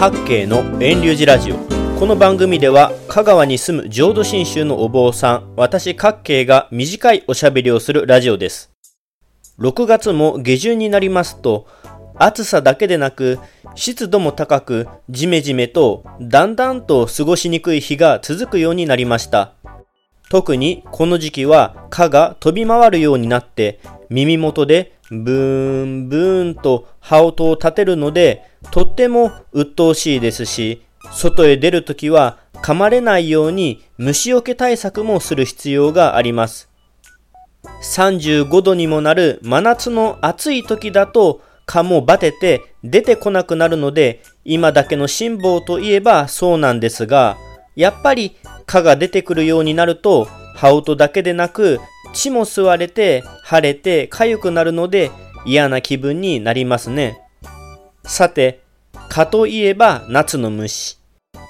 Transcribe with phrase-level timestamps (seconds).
[0.00, 1.56] 各景の遠流寺ラジオ。
[1.98, 8.72] この番組では香川に住む浄土真宗のお坊さん私各慶が短いおしゃべりをするラジオです。
[9.58, 11.66] 6月も下旬になりますと
[12.14, 13.40] 暑さだけでなく
[13.74, 19.52] 湿度も高くジメジメとだんだんと過ごしにくい日が続くようになりました。
[20.30, 36.68] 特にこの時期は蚊が飛び回るようになって耳元でブーンブーンと羽音を立てるのでとっても鬱陶しいですし外へ出るときは噛まれないように虫除け対策もする必要があります。
[37.82, 47.36] 35度にもなる真夏の暑い時だと蚊もバテて出てこなくなるので今だけの辛抱といえばそうなんですが
[47.80, 51.80] やっぱり蚊が出てくるようになると羽音だけでなく
[52.12, 55.10] 血も吸われて腫れて痒くなるので
[55.46, 57.18] 嫌な気分になりますね。
[58.04, 58.60] さて、
[59.08, 60.98] 蚊といえば夏の虫。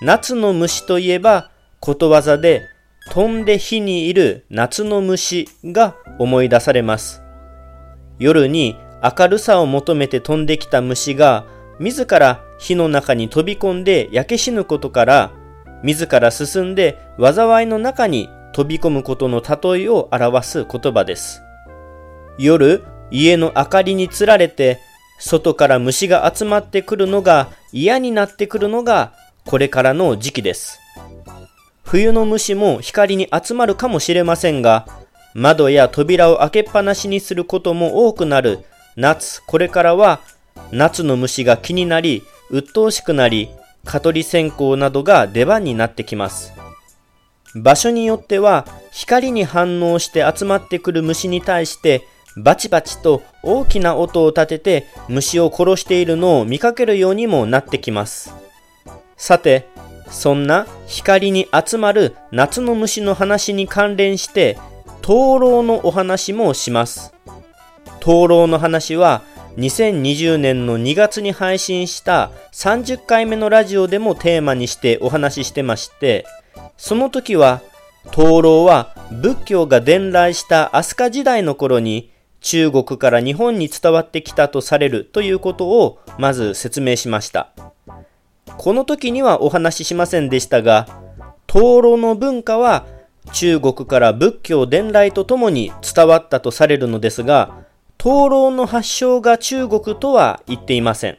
[0.00, 2.62] 夏の虫といえばことわざで
[3.10, 7.20] 飛んで火にいる夏の虫が思い出されます。
[8.20, 11.46] 夜に明るさを求めて飛んできた虫が
[11.80, 15.41] 自ら火の中に飛び込んで焼け死ぬことから
[15.82, 21.42] 自ら進んで災いの中に飛び込むことの例えを表す言葉です。
[22.38, 24.78] 夜、家の明かりにつられて、
[25.18, 29.12] 外から虫が集まってくるのが嫌になってくるのが
[29.44, 30.80] これからの時期です。
[31.84, 34.86] 冬の虫も光に集まるかもしれませんが、
[35.34, 38.60] 窓や扉を開けっぱなしにすることも多くなる
[38.96, 40.20] 夏、これからは
[40.70, 43.50] 夏の虫が気になり、鬱陶しくなり、
[43.84, 46.52] 蚊取り線香などが出番になってきます。
[47.54, 58.34] 場所によっては光に反応して集まってくる虫に対してバチバチと大きな音を立てて虫を殺しているのを見かけるようにもなってきます。
[59.16, 59.68] さて、
[60.10, 64.58] そんな光に集まる夏の虫の話に関連して
[65.00, 67.12] 灯籠のお話もします。
[68.00, 69.22] 灯籠の話は
[69.56, 76.24] 2020年の2月に配信した30回目のラジオでもテーマにしてお話ししてまして、
[76.76, 77.60] その時は、
[78.10, 87.50] 灯籠は仏教が伝来した飛鳥時代の頃に中国から日本に伝わってきたとされるということをまず説明しました。
[88.46, 90.88] この時にはお話ししませんでしたが、
[91.46, 92.86] 灯籠の文化は
[93.32, 97.64] 中国から仏教伝来とともに伝わったとされるのですが、
[98.02, 101.18] 灯籠の発祥が中国とは言っていません。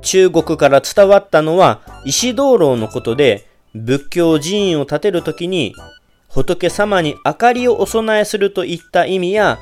[0.00, 5.74] 中国から伝わったのは石灯籠のことで、仏教寺院を建てるときに、
[6.26, 9.58] 仏様に明かりをお供えするといった意味や、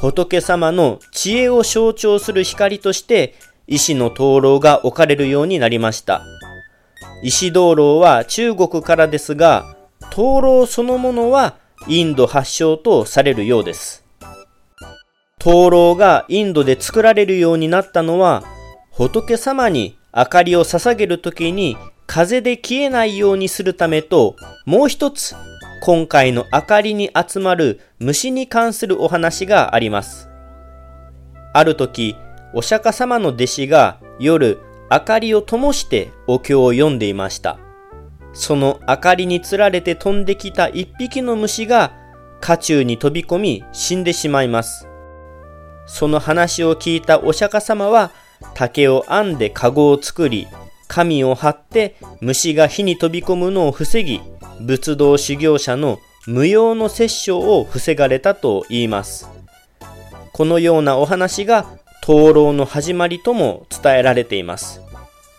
[0.00, 3.34] 仏様の知恵を象徴する光として、
[3.66, 6.22] 石の灯籠が置かれるようになりました。
[7.22, 9.76] 石灯籠は中国からですが、
[10.08, 11.58] 灯籠そのものは
[11.88, 14.05] インド発祥とされるようです。
[15.46, 18.42] 灯籠がインドで作られるようになったのは、
[18.90, 21.76] 仏様に明かりを捧げるときに
[22.08, 24.34] 風で消えないようにするためと、
[24.64, 25.36] もう一つ、
[25.82, 30.28] 今回の明かりに集まる虫に関するお話があります。
[31.54, 32.16] ある時、
[32.52, 34.58] お釈迦様の弟子が夜、
[34.90, 37.60] 明かりを灯してお経を読んでいました。
[38.32, 41.92] その明かりにつられて飛んできた一匹の虫が、
[42.40, 44.85] 家中に飛び込み死んでしまいます。
[45.86, 48.10] その話を聞いたお釈迦様は、
[48.54, 50.46] 竹を編んで籠を作り、
[50.88, 54.20] 紙を貼って虫が火に飛び込むのを防ぎ、
[54.60, 59.28] 仏道修行者の無用の殺生を防がれたと言います。
[60.32, 61.66] このようなお話が
[62.02, 64.80] 灯籠の始まりとも伝えられています。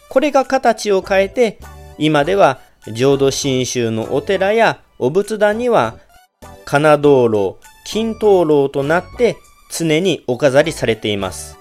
[0.09, 1.59] これが形を変えて、
[1.97, 2.59] 今では
[2.93, 5.97] 浄土真宗のお寺やお仏壇には、
[6.65, 9.37] 金灯籠、金灯籠となって
[9.69, 11.57] 常にお飾りされています。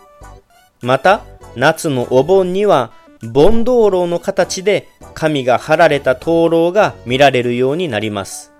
[0.80, 1.24] また、
[1.56, 8.52] 夏のお盆には盆灯籠の形で神が貼られた灯籠が見られるようになります。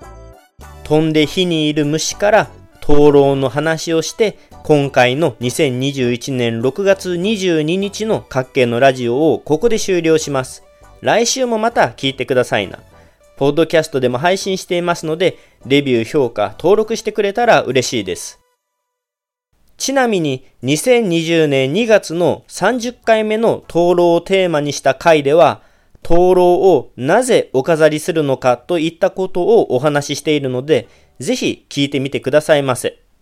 [0.85, 2.49] 飛んで火にいる虫から
[2.81, 10.65] 灯籠の話をして、今回の2021年6月22日の各系のラジオをここで終了します。
[11.01, 12.79] 来週もまた聞いてくださいな。
[13.37, 15.37] ポッドキャストでも配信していますので、
[15.67, 18.46] レビュー、評価、登録してくれたら嬉しいです。
[19.77, 25.63] ちなみに2020年2月の30回目の灯籠をテーマにした回では、
[26.03, 30.89] 灯籠をなぜお飾りするのかといったことをお話ししているので、
[31.19, 33.06] ぜひ聞いてみてくださいませ。